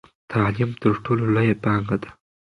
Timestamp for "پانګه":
1.63-1.97